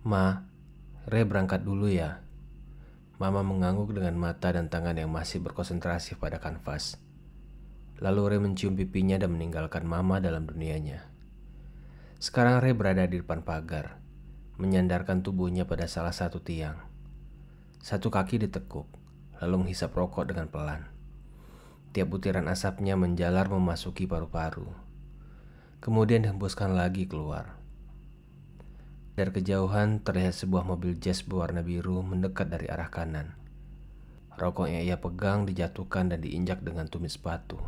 [0.00, 0.48] Ma,
[1.04, 2.24] Re berangkat dulu ya.
[3.20, 6.96] Mama mengangguk dengan mata dan tangan yang masih berkonsentrasi pada kanvas.
[8.00, 11.04] Lalu Re mencium pipinya dan meninggalkan Mama dalam dunianya.
[12.16, 14.00] Sekarang Re berada di depan pagar,
[14.56, 16.80] menyandarkan tubuhnya pada salah satu tiang.
[17.84, 18.88] Satu kaki ditekuk,
[19.44, 20.88] lalu menghisap rokok dengan pelan.
[21.92, 24.64] Tiap butiran asapnya menjalar memasuki paru-paru.
[25.84, 27.59] Kemudian dihembuskan lagi keluar.
[29.20, 33.36] Dari kejauhan terlihat sebuah mobil jazz berwarna biru mendekat dari arah kanan.
[34.32, 37.60] Rokok yang ia pegang dijatuhkan dan diinjak dengan tumit sepatu.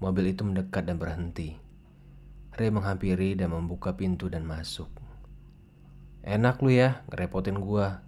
[0.00, 1.60] Mobil itu mendekat dan berhenti.
[2.56, 4.88] Ray menghampiri dan membuka pintu dan masuk.
[6.24, 8.00] Enak lu ya, ngerepotin gua.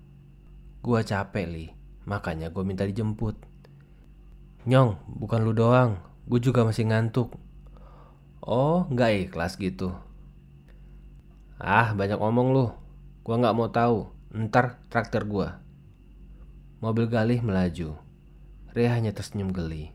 [0.81, 1.69] Gua capek, Li.
[2.09, 3.37] Makanya gua minta dijemput.
[4.65, 6.01] Nyong, bukan lu doang.
[6.25, 7.37] Gue juga masih ngantuk.
[8.41, 9.93] Oh, nggak ikhlas gitu.
[11.63, 12.75] Ah, banyak ngomong lu.
[13.23, 14.11] Gua nggak mau tahu.
[14.35, 15.63] Ntar traktir gua.
[16.83, 17.95] Mobil Galih melaju.
[18.75, 19.95] Rea hanya tersenyum geli.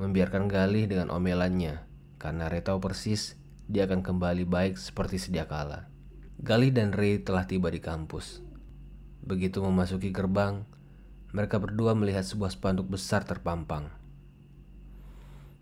[0.00, 1.84] Membiarkan Galih dengan omelannya.
[2.16, 3.36] Karena Rea tahu persis
[3.68, 5.92] dia akan kembali baik seperti sedia kala.
[6.40, 8.40] Galih dan Ray telah tiba di kampus.
[9.20, 10.64] Begitu memasuki gerbang,
[11.36, 13.92] mereka berdua melihat sebuah spanduk besar terpampang.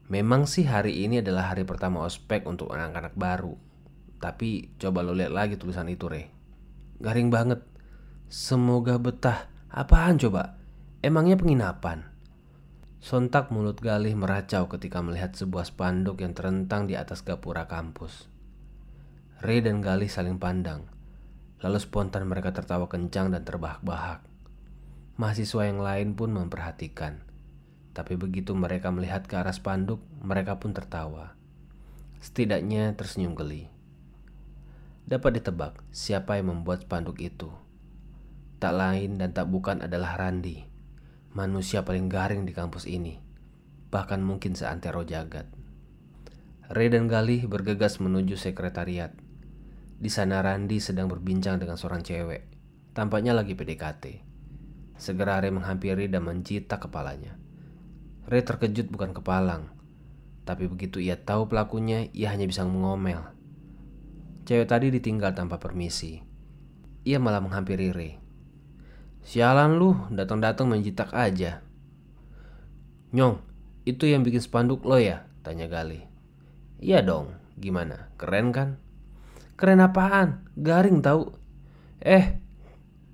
[0.06, 3.58] Memang sih hari ini adalah hari pertama ospek untuk anak-anak baru.
[4.24, 6.32] Tapi coba lo lihat lagi tulisan itu, Re.
[6.96, 7.60] Garing banget.
[8.32, 9.52] Semoga betah.
[9.68, 10.56] Apaan coba?
[11.04, 12.08] Emangnya penginapan?
[13.04, 18.32] Sontak mulut Galih meracau ketika melihat sebuah spanduk yang terentang di atas gapura kampus.
[19.44, 20.88] Ray dan Galih saling pandang.
[21.60, 24.24] Lalu spontan mereka tertawa kencang dan terbahak-bahak.
[25.20, 27.20] Mahasiswa yang lain pun memperhatikan.
[27.92, 31.36] Tapi begitu mereka melihat ke arah spanduk, mereka pun tertawa.
[32.24, 33.73] Setidaknya tersenyum geli.
[35.04, 37.52] Dapat ditebak siapa yang membuat spanduk itu.
[38.56, 40.64] Tak lain dan tak bukan adalah Randi,
[41.36, 43.20] manusia paling garing di kampus ini,
[43.92, 45.44] bahkan mungkin seantero jagat.
[46.72, 49.12] Ray dan Galih bergegas menuju sekretariat.
[50.00, 52.48] Di sana Randi sedang berbincang dengan seorang cewek.
[52.96, 54.24] Tampaknya lagi PDKT.
[54.96, 57.36] Segera Ray menghampiri dan mencita kepalanya.
[58.24, 59.68] Ray terkejut bukan kepalang,
[60.48, 63.20] tapi begitu ia tahu pelakunya, ia hanya bisa mengomel.
[64.44, 66.20] Cewek tadi ditinggal tanpa permisi.
[67.08, 68.20] Ia malah menghampiri Ray.
[69.24, 71.64] Sialan lu, datang-datang menjitak aja.
[73.16, 73.40] Nyong,
[73.88, 75.24] itu yang bikin spanduk lo ya?
[75.40, 76.04] Tanya Gali.
[76.76, 78.12] Iya dong, gimana?
[78.20, 78.76] Keren kan?
[79.56, 80.44] Keren apaan?
[80.60, 81.32] Garing tahu.
[82.04, 82.36] Eh,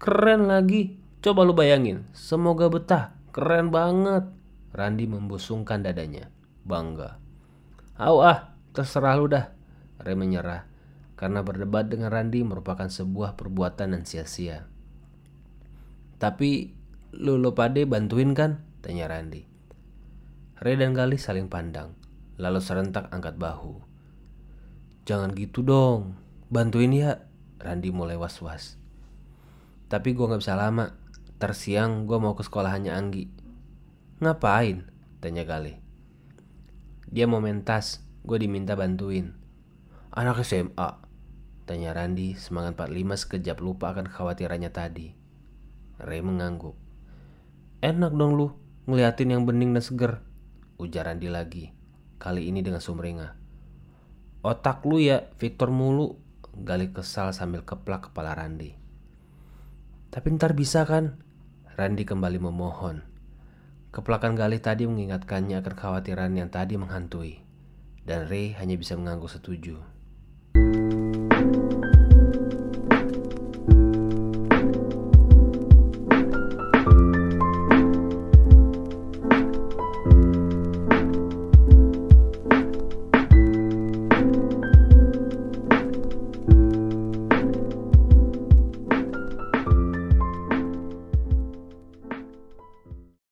[0.03, 0.99] keren lagi.
[1.23, 3.15] Coba lu bayangin, semoga betah.
[3.31, 4.27] Keren banget.
[4.75, 6.27] Randi membusungkan dadanya.
[6.67, 7.23] Bangga.
[7.95, 9.55] Au ah, terserah lu dah.
[10.03, 10.69] Ray menyerah
[11.20, 14.64] karena berdebat dengan Randi merupakan sebuah perbuatan dan sia-sia.
[16.16, 16.72] Tapi
[17.12, 18.64] lu lo pade bantuin kan?
[18.81, 19.44] Tanya Randi.
[20.64, 21.92] Ray dan Galih saling pandang,
[22.41, 23.84] lalu serentak angkat bahu.
[25.04, 26.16] Jangan gitu dong,
[26.48, 27.28] bantuin ya.
[27.60, 28.81] Randi mulai was-was.
[29.92, 30.97] Tapi gue gak bisa lama,
[31.37, 33.28] tersiang gue mau ke sekolahannya Anggi.
[34.25, 34.88] Ngapain?
[35.20, 35.76] Tanya Galih.
[37.12, 39.37] Dia mau mentas, gue diminta bantuin.
[40.12, 41.09] Anak SMA,
[41.70, 45.14] Tanya Randi semangat 45 sekejap lupa akan kekhawatirannya tadi.
[46.03, 46.75] Ray mengangguk.
[47.78, 48.58] Enak dong lu
[48.91, 50.19] ngeliatin yang bening dan seger.
[50.82, 51.70] Ujar Randi lagi.
[52.19, 53.38] Kali ini dengan sumringah.
[54.42, 56.19] Otak lu ya Victor mulu.
[56.58, 58.75] Gali kesal sambil keplak kepala Randi.
[60.10, 61.22] Tapi ntar bisa kan?
[61.78, 63.06] Randi kembali memohon.
[63.94, 67.47] Keplakan Gali tadi mengingatkannya akan kekhawatiran yang tadi menghantui.
[68.02, 70.00] Dan Ray hanya bisa mengangguk setuju.